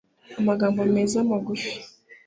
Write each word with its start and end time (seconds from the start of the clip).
amagambo 0.39 0.79
meza 0.95 1.17
magufi 1.29 1.73